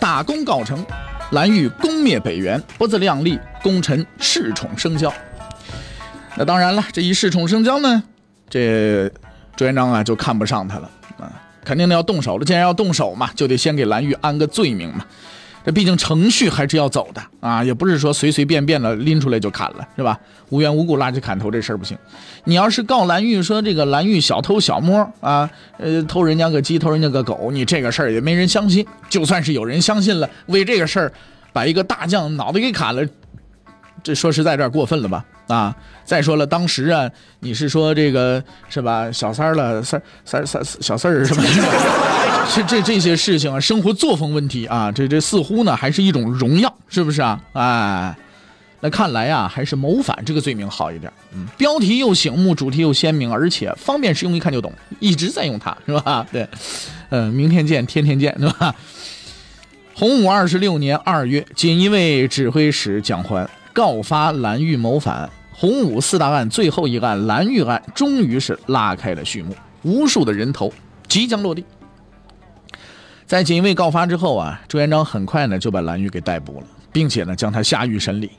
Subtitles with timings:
[0.00, 0.84] 大功告成，
[1.32, 5.12] 蓝玉攻灭北元，不自量力，功臣恃宠生骄。
[6.36, 8.02] 那当然了，这一恃宠生骄呢，
[8.48, 9.10] 这。
[9.56, 11.26] 朱元璋啊，就看不上他了啊，
[11.64, 12.44] 肯定要动手了。
[12.44, 15.04] 既然要动手嘛，就得先给蓝玉安个罪名嘛。
[15.68, 20.18] 这毕竟程序还是要走的啊，也不是说随随便便的拎出来就砍了，是吧？
[20.48, 21.94] 无缘无故拉去砍头这事儿不行。
[22.44, 28.82] 你要是告蓝玉说这个蓝玉小偷小摸啊，呃，偷人家个鸡，偷人家个狗，你这个事儿也没人相信。
[29.10, 31.12] 就算是有人相信了，为这个事儿
[31.52, 33.06] 把一个大将脑袋给砍了。
[34.02, 35.22] 这说实在有点过分了吧？
[35.48, 37.10] 啊，再说了，当时啊，
[37.40, 39.12] 你是说这个是吧？
[39.12, 41.42] 小三儿了，三三三小四儿是吧？
[42.54, 47.40] 这这这些事情啊，生活作风问题啊，这这似乎呢还是一种荣耀，是不是啊？
[47.52, 48.16] 哎，
[48.80, 51.12] 那看来啊，还是谋反这个罪名好一点。
[51.32, 56.26] 嗯，标题又醒目，主题又鲜明，而且方便实用，一看就懂，一直在用它，是吧？
[56.32, 56.48] 对，
[57.10, 58.74] 嗯，明天见，天天见，对吧？
[59.94, 63.48] 洪武二十六年二月，锦衣卫指挥使蒋环。
[63.72, 70.72] 告发蓝玉谋反，洪武四大案最后一案蓝玉案终于是拉开了序幕，无数的人头
[71.06, 71.64] 即将落地。
[73.28, 78.30] 在锦衣卫告发之后啊，朱元璋很快呢就把蓝玉给逮捕了，并且呢将他下狱审理。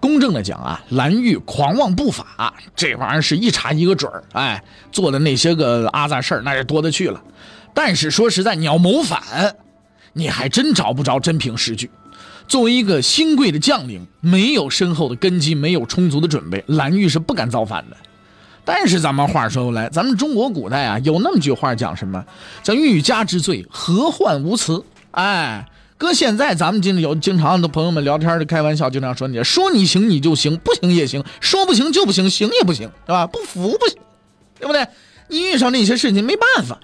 [0.00, 7.22] 公正的讲啊，蓝玉狂妄不法，这玩意儿是一查一个准儿，哎，做的那些个阿杂事儿那是多的去了。
[7.74, 9.20] 但是说实在，你要谋反，
[10.14, 11.90] 你还真找不着真凭实据。
[12.48, 17.96] 作为一个新贵的将领，没有深厚的根基，没有充足的准备，蓝玉是不敢造反的。
[18.64, 22.24] 但是咱们话说回来，咱们中国古代啊，有那么句话讲什么？
[22.62, 24.84] 叫“欲加之罪，何患无辞”。
[25.10, 25.68] 哎，
[25.98, 33.26] 搁现在咱们经有经常的朋友们聊天的开玩笑，经常说你说你行你就行，不行也行，说不行就不行，行也不行，是吧？
[33.26, 33.98] 不服不行，
[34.58, 34.86] 对不对？
[35.28, 36.78] 你遇上那些事情没办法。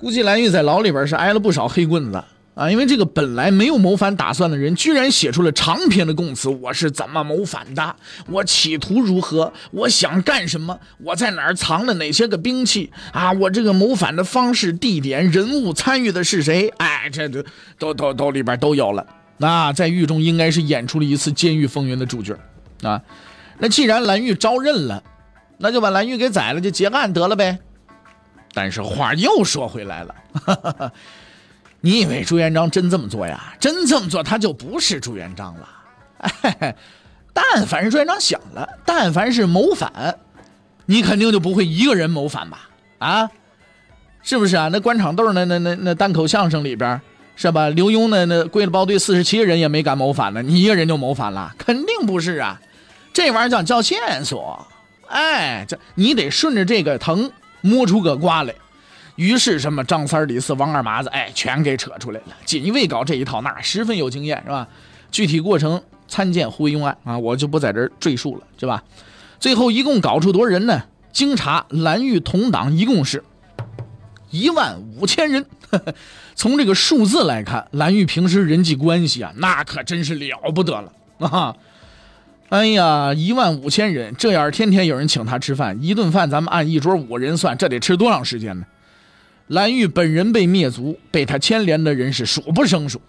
[0.00, 2.22] 估计蓝玉在牢里边是挨了不少黑棍子。
[2.58, 6.48] 啊，因为这个本来没有谋反打算的人，居然写出了长篇的供词。
[6.48, 7.94] 我是怎么谋反的？
[8.26, 9.52] 我企图如何？
[9.70, 10.80] 我想干什么？
[11.04, 12.90] 我在哪儿藏了哪些个兵器？
[13.12, 16.68] 啊，我这个谋反的方式、地点、人物、参与的是谁？
[16.78, 17.44] 哎，这都
[17.78, 19.06] 都都都里边都有了。
[19.36, 22.36] 那在狱中应该是演出了一次监狱风云的主角
[22.82, 23.00] 啊。
[23.60, 25.00] 那既然蓝玉招认了，
[25.58, 27.60] 那就把蓝玉给宰了，就结案得了呗。
[28.52, 30.12] 但是话又说回来了。
[30.44, 30.92] 哈哈哈
[31.80, 33.54] 你以为朱元璋真这么做呀？
[33.60, 35.68] 真这么做，他就不是朱元璋了。
[36.18, 36.74] 哎，
[37.32, 40.18] 但凡是朱元璋想了，但凡是谋反，
[40.86, 42.68] 你肯定就不会一个人谋反吧？
[42.98, 43.30] 啊，
[44.22, 44.68] 是不是啊？
[44.72, 47.00] 那官场斗那那那那单口相声里边，
[47.36, 47.68] 是吧？
[47.68, 51.54] 刘墉那那归了包队四十七个人也没敢谋反呢，你一个人就谋反了？
[51.56, 52.60] 肯定不是啊！
[53.12, 54.66] 这玩意儿叫叫线索。
[55.06, 58.52] 哎，这你得顺着这个藤摸出个瓜来。
[59.18, 62.26] 于是，什么张三、李四、王二麻子，哎，全给扯出来了。
[62.44, 64.68] 锦衣卫搞这一套，那十分有经验，是吧？
[65.10, 68.80] 具体过程参见胡惟庸案啊，我就不在这儿赘述了，是吧？
[69.40, 70.84] 最后一共搞出多少人呢？
[71.12, 73.24] 经查，蓝玉同党一共是
[74.30, 75.44] 一万五千人。
[76.36, 80.92] 从这个数字来看，蓝玉平时人际关系啊，那可真是了不得了
[81.26, 81.56] 啊！
[82.50, 88.64] 哎呀，一万五千人，这要是天天有人请他吃饭，一顿饭咱们按一桌五人算，这得吃多长时间呢？
[89.48, 93.00] 蓝玉本人被灭族，被他牵连的人是数不胜数。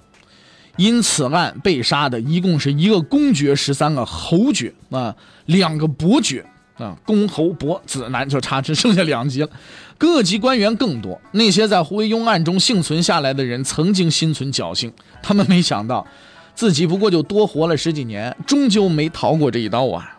[0.78, 5.14] 因此案被杀的一共是一个公爵，十三个侯爵啊，
[5.48, 6.46] 两个伯爵
[6.78, 9.50] 啊，公侯伯子男就差只剩下两级了。
[9.98, 11.20] 各级官员更多。
[11.34, 14.90] 那些在胡惟庸案中幸存下来的人，曾经心存侥幸，
[15.22, 16.08] 他们没想到
[16.56, 20.18] 自己不过就多活了十几年，终究没逃过这一刀啊。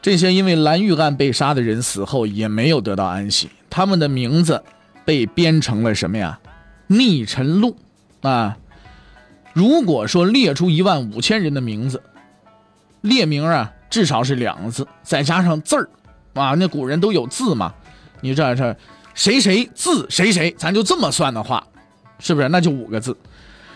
[0.00, 4.64] 这些因为蓝玉案被杀的人死后也没有得到安息，他们的名字
[5.04, 6.40] 被编成了什么呀？
[6.86, 7.76] 逆臣录
[8.22, 8.56] 啊！
[9.52, 12.02] 如果说列出一万五千人的名字，
[13.02, 15.90] 列名啊，至少是两个字，再加上字儿
[16.32, 17.74] 啊，那古人都有字嘛。
[18.22, 18.74] 你这这
[19.12, 21.62] 谁谁字谁谁，咱就这么算的话，
[22.18, 22.48] 是不是？
[22.48, 23.14] 那就五个字。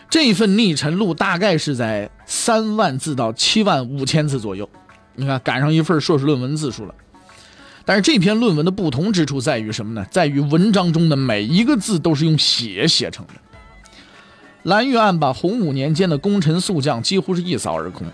[0.08, 4.66] 这份逆臣录大概是在三万字到七万五千字左右。
[5.14, 6.94] 你看，赶上一份硕士论文字数了。
[7.90, 10.06] 但是这篇论文的不同之处在于什么呢？
[10.12, 13.32] 在于文章中的每一个字都是用血写成的。
[14.62, 18.06] 蓝玉案把洪武年间的功臣宿将几乎是一扫而空。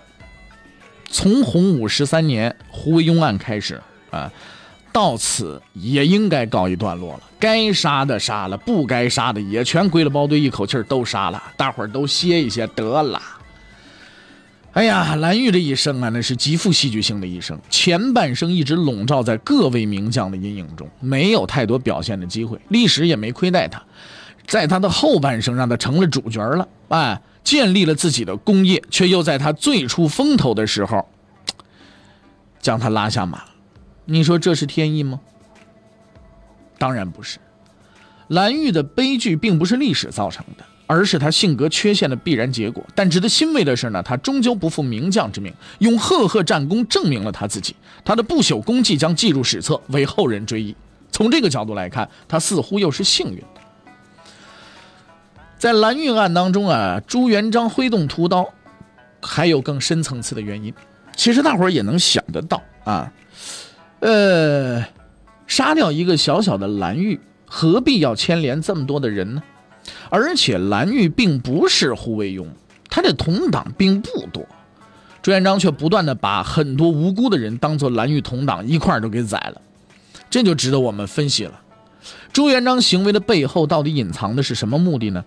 [1.11, 3.79] 从洪武十三年胡惟庸案开始
[4.09, 4.31] 啊，
[4.91, 7.21] 到此也应该告一段落了。
[7.39, 13.21] 该杀的杀了，不该杀的也全归了包堆，一口气都杀了，大伙儿都歇一歇得了。
[14.77, 17.59] 哎呀，蓝玉这一生啊，那是极富戏剧性的一生。
[17.67, 23.81] 前半生一直笼罩在各位名将的阴影中，没有太多表现的机会，历史也没亏待他。
[24.45, 31.03] 在他的后半生，让他成了主角了，哎，建立了自己的功业，却又在他最出风头的时候，
[32.59, 33.45] 将他拉下马。
[34.05, 35.19] 你说这是天意吗？
[36.77, 37.39] 当然不是。
[38.27, 40.63] 蓝玉的悲剧并不是历史造成的。
[40.87, 42.83] 而是他性格缺陷的必然结果。
[42.95, 47.75] 但值得欣慰的是呢，他终究不负名将之名，用赫赫战功证明了他自己。
[48.03, 50.75] 他的不朽功绩将记入史册，为后人追忆。
[51.11, 53.61] 从这个角度来看，他似乎又是幸运的。
[55.57, 58.47] 在蓝玉案当中啊，朱元璋挥动屠刀，
[59.21, 60.73] 还有更深层次的原因。
[61.15, 63.11] 其实大伙儿也能想得到啊，
[64.01, 64.85] 呃，
[65.47, 69.41] 杀掉一个小小的蓝玉，何必要牵连这么多的人呢？
[70.09, 72.45] 而且蓝玉并不是胡惟庸，
[72.89, 74.45] 他的同党并不多，
[75.21, 79.61] 朱元璋却不断的把很多无辜的人当做蓝玉同党一块儿都给宰了，
[80.29, 81.59] 这就值得我们分析了。
[82.31, 85.25] 朱元璋行为的背后到底隐藏的是什么目的呢？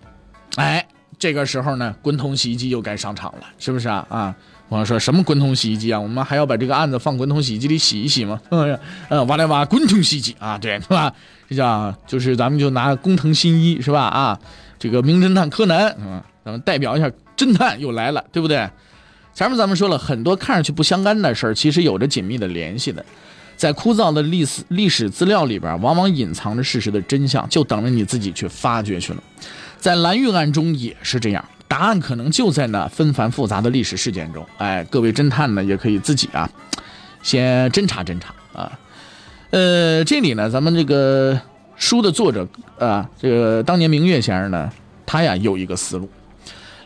[0.57, 0.87] 哎，
[1.19, 4.07] 这个时候呢，滚筒洗衣机又该上场了，是不是啊？
[4.09, 4.35] 啊，
[4.69, 6.01] 我说什么滚筒洗衣机啊？
[6.01, 8.41] 我们还要把这个案子放滚筒洗衣机里洗一洗吗？
[8.51, 11.13] 嗯，挖来挖滚筒洗衣机啊，对，是吧？
[11.49, 14.03] 这叫就是咱们就拿工藤新一是吧？
[14.05, 14.39] 啊。
[14.79, 18.67] 这个名侦探柯南，嗯，咱们代表一下侦探又来了，对不对？
[19.35, 23.05] 前面咱们说了很多看上去不相干的事儿，其实有着紧密的联系的。
[23.59, 29.23] 在枯燥的历史历史资料里边，往往隐藏着事实的真相，就等着你自己去发掘去了。
[29.81, 34.47] 在蓝玉案中也是这样，答案可能就在那纷繁复杂的历史事件中。
[34.59, 36.49] 哎，各位侦探呢，也可以自己啊，
[37.23, 38.79] 先侦查侦查啊。
[39.51, 41.41] 呃，这里呢，咱们这个。
[41.77, 42.47] 书的作者
[42.79, 44.71] 啊，这个当年明月先生呢，
[45.07, 46.07] 他呀有一个思路。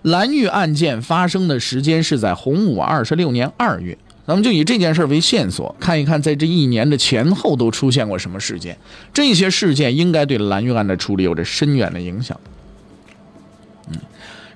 [0.02, 8.78] 蓝玉案件发生的时间是在洪武二十六年二月，咱们就以这件事为线索，看一看在这一年的前后都出现过什么事件。
[9.12, 12.38] 这些事件应该对蓝玉案的处理有着深远的影响。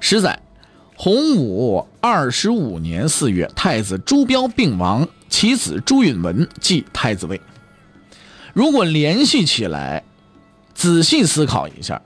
[0.00, 0.38] 十载，
[0.96, 7.40] 洪武二十五年四月，太子朱标病亡，其子朱允文继太子位。
[8.52, 10.02] 如果联系起来。
[10.74, 12.00] 仔细思考一下，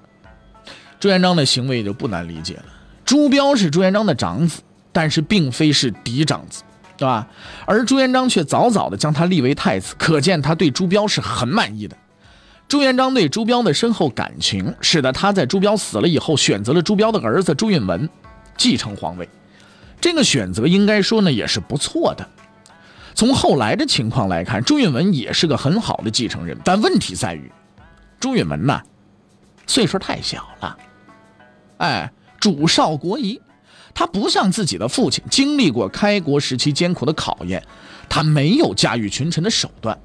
[0.99, 2.65] 朱元璋的行为就不难理解了。
[3.05, 4.63] 朱标是朱元璋的长子，
[4.93, 6.63] 但是并非是嫡长子，
[6.97, 7.29] 对吧？
[7.67, 11.95] 而朱元璋却早早的将他立为太子，可见他对朱标是很满意的。
[12.69, 18.09] 朱元璋对朱标的深厚感情，使得他在朱标死了以后，选择了朱标的儿子朱允文
[18.57, 19.29] 继承皇位。
[20.01, 22.29] 这个选择应该说呢，也是不错的。
[23.15, 27.53] 从后来的情况来看，朱允文也是个很好的继承人，但问题在于。
[28.19, 28.81] 朱允文呐，
[29.67, 30.79] 岁数太小了，
[31.77, 32.11] 哎，
[32.41, 33.39] 主少国疑，
[33.93, 37.63] 他不像自己的父亲经历过开国时期艰苦的考验，
[38.09, 39.99] 他没有驾驭群臣的手段。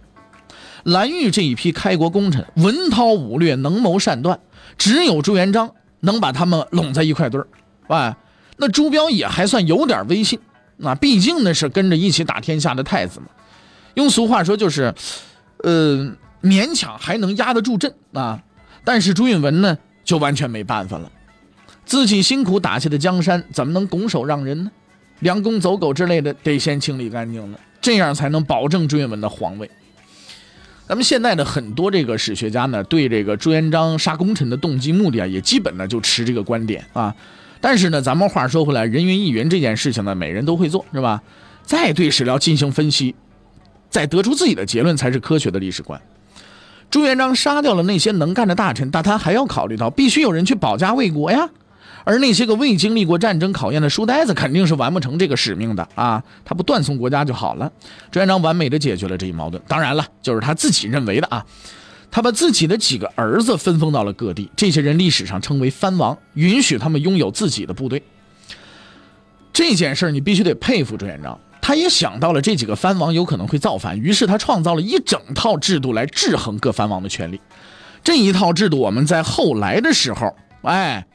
[0.84, 4.40] 蓝玉这一批开国功臣，文韬武略，能谋善断，
[4.78, 7.48] 只有朱元璋能把他们拢在一块堆儿。
[7.88, 8.16] 哎，
[8.58, 10.40] 那朱标也还算有点威信，
[10.78, 13.28] 那毕竟那是跟着一起打天下的太子嘛。
[13.96, 14.94] 用俗话说就是，
[15.64, 16.12] 呃。
[16.40, 18.40] 勉强还能压得住阵啊，
[18.84, 21.12] 但是朱允文呢，就完全没办法了。
[21.84, 24.72] 自己辛苦打下的江山，怎么能拱手让人呢？
[25.20, 29.70] 两宫走狗之类的，得先清理干净了，这样才能保证朱允文的皇位。
[30.88, 37.14] 咱们现在的很多这个史学家呢，对这个朱元璋杀功臣的动机目的啊，也基本呢就持这个观点啊。
[37.60, 41.22] 但是呢，咱们话说回来，人云亦云这件事情呢，每人都会做，是吧？
[41.64, 43.14] 再对史料进行分析，
[43.90, 46.00] 再得出自己的结论，才是科学的历史观。
[46.90, 51.50] 朱元璋杀掉了那些能干的大臣，但他还要考虑到，必须有人去保家卫国呀。
[52.08, 56.24] 而那些个未经历过战争考验的书呆子，肯定是完不成这个使命的啊！
[56.46, 57.70] 他不断送国家就好了。
[58.10, 61.46] 朱元璋完美的解决了这一矛盾，当然了，就是他自己认为的啊。
[62.10, 68.02] 他把自己的几个儿子分封到了各地，这些人历史上称为藩王，允许他们拥有自己的部队。
[69.52, 71.38] 这件事儿你必须得佩服朱元璋。
[71.62, 77.42] 他也想到了这几个藩王有可能会造反，于是他创造了一整套制度来制衡各藩王的权利。
[78.02, 81.06] 这一套制度，我们在后来的时候，哎，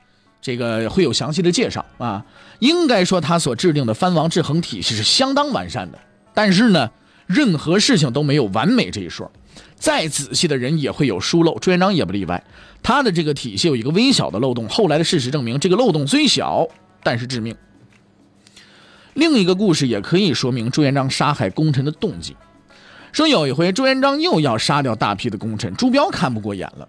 [0.43, 2.27] 这个会有详细的介绍啊。
[2.59, 5.99] 应该说，他所制定的藩王制衡体系是相当完善的。
[6.35, 6.91] 但是呢，
[7.27, 9.33] 任何事情都没有完美这一说。
[9.77, 12.45] 再仔细的人也会有疏漏，朱元璋也不例外。
[12.83, 16.69] 他的这个体系有一个微小的漏洞，后来的事实证明，这个漏洞虽小，
[17.03, 17.57] 但是致命。
[19.15, 22.37] 另一个故事也可以说明朱元璋杀害功臣的动机。
[23.13, 26.89] 说有一回朱元璋又要杀掉大批的功臣，朱标看不过眼了，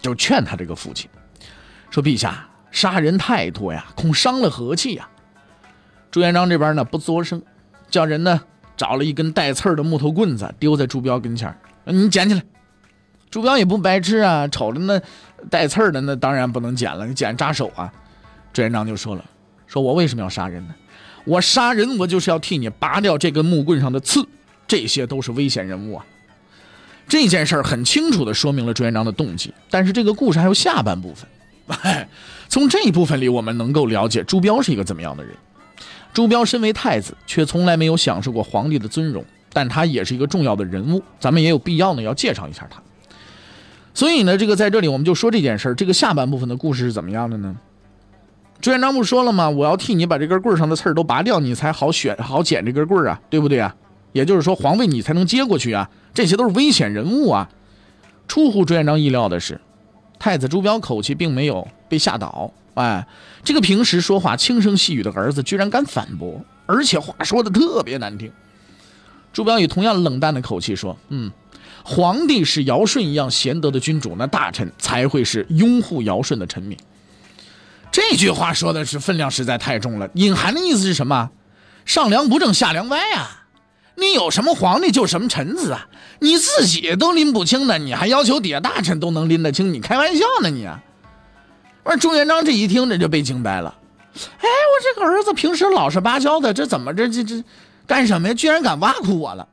[0.00, 1.10] 就劝他这个父亲
[1.96, 5.08] 说：“陛下，杀人太多呀，恐伤了和气呀。”
[6.12, 7.42] 朱元璋这边呢不作声，
[7.88, 8.38] 叫人呢
[8.76, 12.42] 找了一根带刺的木头棍子丢在朱标跟前你捡起来。”
[13.30, 15.00] 朱标也不白痴啊，瞅着那
[15.48, 17.90] 带刺的，那当然不能捡了，你捡扎手啊。
[18.52, 19.24] 朱元璋就说了
[19.66, 20.74] ：“说我为什么要杀人呢？
[21.24, 24.28] 我杀人，我就是要替你拔掉这根木棍上的刺。”
[24.68, 26.04] 这些都是危险人物啊！
[27.08, 29.54] 这件事儿很清楚地说明了朱元璋的动机。
[29.70, 31.26] 但是这个故事还有下半部分，
[32.48, 35.34] 从这一部分里，我们能够了解朱标是一个怎么样的人。
[36.12, 42.80] 朱标身为太子，却从来没有享受过皇帝的尊荣，但他也是一个重要的人物，咱们也有必要呢要介绍一下他。
[43.92, 45.74] 所以呢，这个在这里我们就说这件事儿。
[45.74, 47.56] 这个下半部分的故事是怎么样的呢？
[48.60, 49.50] 朱元璋不说了吗？
[49.50, 53.74] 我要替你把这根棍上的刺儿都拔掉，你才好选好捡这根棍啊，对不对啊？
[54.12, 55.90] 也就是说，皇位你才能接过去啊！
[56.14, 57.50] 这些都是危险人物啊！
[58.26, 59.60] 出乎朱元璋意料的是，
[60.18, 62.52] 太子朱标口气并没有被吓倒。
[62.74, 63.06] 哎，
[63.42, 68.30] 这个平时说话轻声细语的儿子居然敢反驳，而且话说的特别难听。
[69.32, 71.30] 朱标以同样冷淡的口气说：“嗯，
[71.84, 76.76] 皇帝是尧舜一样贤德的君主，那大臣才会是拥护尧舜的臣民。”
[77.90, 81.30] 这句话说的是分量实在太重了，隐含的意思是什么？
[81.86, 83.45] 上梁不正下梁歪啊！
[83.98, 85.88] 你有什么皇帝就什么臣子啊！
[86.20, 89.72] 你自己都拎不清呢，你还要求底下大臣都能拎得清？
[89.72, 90.68] 你开玩笑呢你！
[91.82, 93.74] 我朱元璋这一听，这就被惊呆了。
[94.14, 97.42] 哎，我这个儿子平时老实巴交的，这怎么这这这
[97.86, 98.34] 干什么呀？
[98.34, 99.48] 居然敢挖苦我了！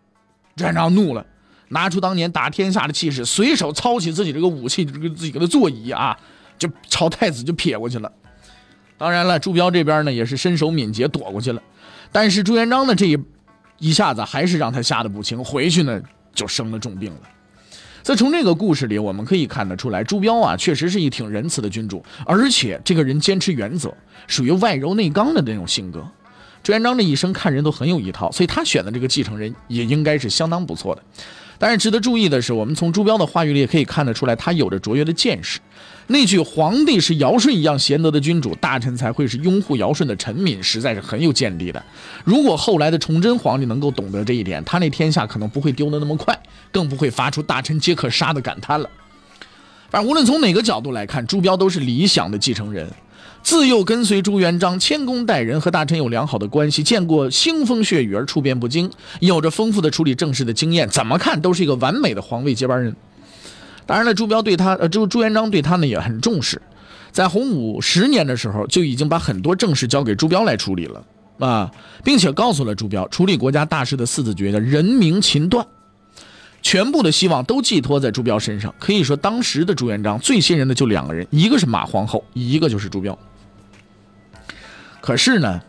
[0.57, 1.25] 朱元璋怒了，
[1.69, 6.17] 拿出当年打天下的气势，随手操起自己这个武器，这个自己的座椅啊，
[6.59, 8.12] 就朝太子就撇过去了。
[8.97, 11.62] 当然了，朱标这边呢也是身手敏捷，躲过去了。
[12.12, 13.17] 但是朱元璋的这一。
[13.80, 16.01] 一下子还是让他吓得不轻，回去呢
[16.34, 17.20] 就生了重病了。
[18.03, 23.96] 所以从这个故事里，我们可以看得出来，朱标啊确实是一挺仁慈的君主，而且这个人坚持原则，
[24.27, 26.06] 属于外柔内刚的那种性格。
[26.62, 31.03] 朱元璋这一生看人都很有一套，所以他选的这个继承人也应该是相当不错的。
[31.57, 35.60] 但是值得注意的是，我们从朱标的话语里也可以看得出来，他有着卓越的见识。
[36.07, 41.81] 那句“皇帝是尧舜一样贤德的君主，大臣才会是拥护尧舜的臣民”，实在是很有见地的。
[42.25, 46.38] 如果后来的崇祯皇帝能够懂得这一点，他那天下可能不会丢得那么快，
[46.72, 48.89] 更不会发出“大臣皆可杀”的感叹了。
[49.89, 52.91] 反正无论从哪个角度来看，朱标都是理想的继承人。
[53.42, 58.89] 自幼跟随朱元璋，谦恭待人，和大臣有良好的关系，见过腥风血雨而处变不惊，
[59.20, 62.96] 有着丰富的处理政事的经验，怎么看都是一个完美的皇位接班人。
[63.86, 66.62] 当然了，朱标对他，呃，朱朱元璋对他呢也很重视，
[67.12, 71.03] 在洪武十年的时候就已经把很多政事交给朱标来处理了
[71.39, 71.70] 啊，
[72.01, 75.68] 并且告诉了朱标，处理国家大事的四字诀叫人民勤断，
[76.63, 78.74] 全部的希望都寄托在朱标身上。
[78.79, 83.15] 可以说，当时的朱元璋最信任的就两个人，一个是马皇后，一个就是朱标。
[85.01, 85.62] 可是呢，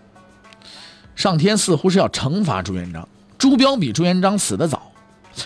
[1.14, 4.90] 上天似乎是要惩罚朱元璋，朱标比朱元璋死得早。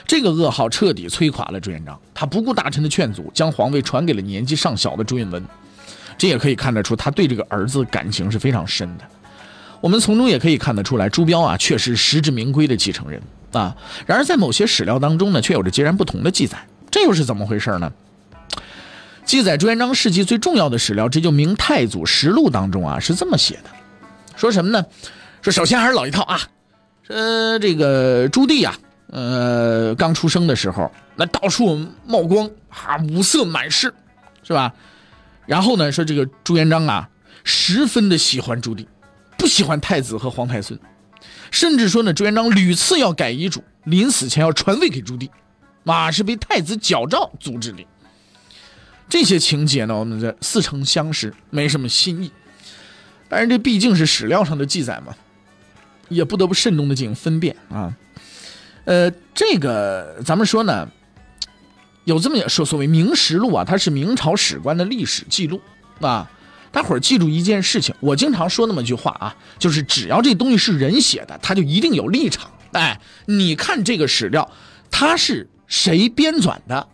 [0.07, 5.43] 这个噩耗彻底摧垮了朱元璋，他不顾大臣的劝阻，将皇位传给了年纪尚小的朱允炆。
[6.19, 9.05] 这也可以看得出，他对这个儿子感情是非常深的。
[9.81, 13.21] 我们从中也可以看得出来，朱标啊，确实实至名归的继承人
[13.53, 13.77] 啊。
[14.07, 16.59] 然而，在某些史料当中呢，却有着截然不同的记载，
[16.91, 17.93] 这又是怎么回事呢？
[19.25, 23.71] 记载朱元璋事迹最重要的史料，这就《明太祖实录》当中啊，是这么写的，
[24.37, 24.85] 说什么呢？
[25.43, 26.41] 说首先还是老一套啊，
[27.07, 28.77] 说这个朱棣啊。
[29.11, 33.91] 呃，刚出生的时候，那到处冒光啊，五色满室，
[34.43, 34.71] 是吧？
[35.47, 37.09] 然后呢，说这个朱元璋啊，
[37.43, 38.85] 十分的喜欢朱棣，
[39.39, 40.79] 不喜欢太子和皇太孙，
[41.51, 45.31] 甚至说呢，朱元璋屡次要改遗嘱，临死前要传位给朱棣，
[45.85, 47.87] 马是被太子矫诏阻止的。
[49.09, 52.31] 这些情节呢，我们这似曾相识，没什么新意。
[53.29, 55.15] 但是这毕竟是史料上的记载嘛，
[56.09, 57.95] 也不得不慎重的进行分辨啊。
[58.85, 60.89] 呃，这个咱们说呢，
[62.05, 65.61] 有这么说，所谓《明实录》啊，它是明朝史官的历史记录
[66.01, 66.29] 啊。
[66.71, 72.51] 大伙儿记住一件事情，我经常说那么一句话啊，就是只要这东西是人写的，他就一定有立场。
[72.73, 74.51] 哎，你看这个史料，
[74.91, 76.87] 它是谁编纂的，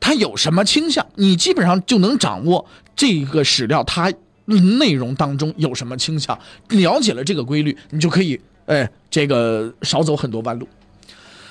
[0.00, 4.12] 它有什么倾向，你基本上就能掌握这个史料它
[4.46, 6.38] 内容当中有什么倾向。
[6.68, 10.66] 了解了这个规律，你就可以哎，这个少走很多弯路。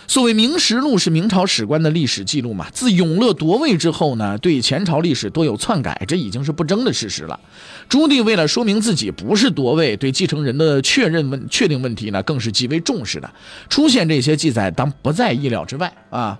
[0.07, 2.67] 所谓《明实录》是明朝史官的历史记录嘛。
[2.71, 7.39] 自永乐夺位之后呢，对前朝历史多有篡改，这已经是不争的事实了。
[7.89, 13.31] 朱棣为了说明自己不是夺位，对继承人的确认问确定问题呢，更是极为重视的。
[13.69, 16.39] 出现这些记载，当不在意料之外啊。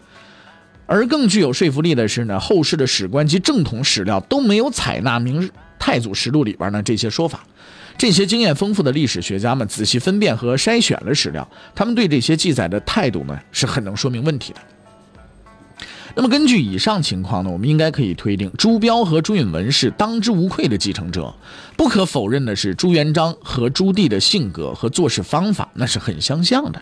[0.86, 7.43] 而更具有说服力的是呢，后世的史官及正统史料都没有采纳《明太祖实录》里边呢这些说法。
[7.97, 14.59] 这些经验丰富的历史学家们仔细分辨和筛选了史料，他们对这些记载的态度呢是很能说明问题的。
[16.15, 21.33] 那么根据以上情况呢，我们应该可以推定朱标和朱允文是当之无愧的继承者。
[21.75, 26.79] 不可否认的是，朱元璋和朱棣的性格和做事方法那是很相像的，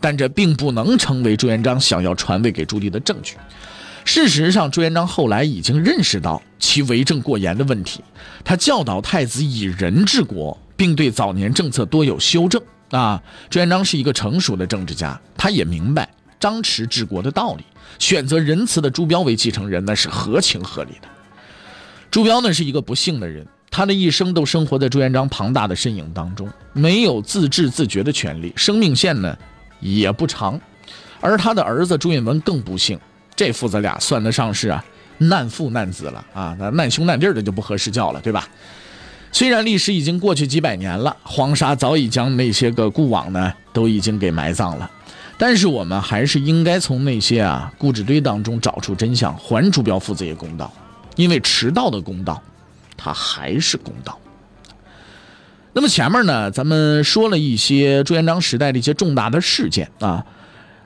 [0.00, 3.36] 但这并不能成为朱元璋想要传位给朱棣的证据。
[4.12, 8.02] 事实上，朱元璋后来已经认识到其为政过严的问题，
[8.42, 12.60] 他教导太子以仁治国，并对早年政策多有修正。
[12.90, 17.62] 啊，朱元璋是一个成熟的政治家，他也明白张弛治国的道理，
[18.00, 21.06] 选择仁慈的朱标为继承人那是合情合理的。
[22.10, 29.38] 朱标呢是一个不幸的人，他的一生都生活在朱元璋庞大的身影当中，没有自治自觉的权利，生命线呢
[29.78, 30.60] 也不长，
[31.20, 32.98] 而他的儿子朱允文更不幸。
[33.40, 34.84] 这父子俩算得上是啊
[35.16, 38.46] 难父难子了啊，那难兄难弟的就不合适叫了，对吧？
[39.32, 44.90] 虽然历史已经过去几百年了，黄沙早已将那些个故往呢都已经给埋葬了，
[45.38, 50.70] 但是我们还是应该从那些啊故纸堆当中找出真相，还朱标父子一个公道，
[51.16, 52.42] 因为迟到的公道，
[52.94, 54.18] 它还是公道。
[55.72, 60.26] 那么前面呢，咱们说了一些朱元璋时代的一些重大的事件啊，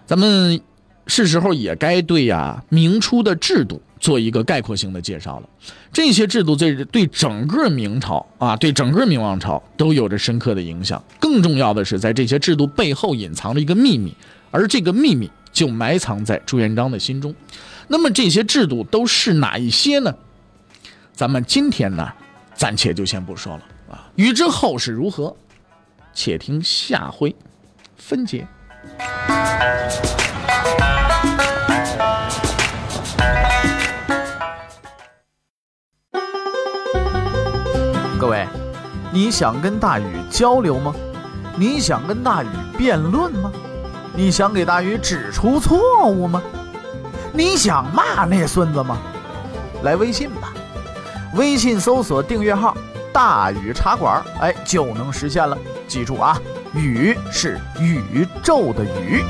[0.07, 0.61] 咱们。
[1.07, 5.49] 是时候也该对呀明初的制度做一个概括性的介绍了。
[5.93, 11.03] 这些制度对对整个明朝啊，对整个明王朝都有着深刻的影响。
[11.21, 14.17] 更重要的是，在这些制度背后隐藏着一个秘密，
[14.51, 17.35] 而这个秘密就埋藏在朱元璋的心中。
[17.87, 20.15] 那么这些制度都是哪一些呢？
[21.13, 22.11] 咱们今天呢，
[22.55, 24.11] 暂且就先不说了啊。
[24.17, 25.37] 欲知后事如何，
[26.13, 27.35] 且听下回
[27.97, 28.47] 分解。
[39.15, 40.93] 你想跟大禹交流吗？
[41.55, 43.53] 你想跟大禹辩论吗？
[44.13, 46.43] 你想给大禹指出错误吗？
[47.33, 48.99] 你想骂那孙子吗？
[49.85, 50.53] 来微信吧，
[51.37, 52.77] 微信搜索订阅号
[53.15, 55.57] “大禹茶馆”，哎，就能实现了。
[55.87, 56.37] 记住啊，
[56.75, 59.23] 禹是宇宙的宇。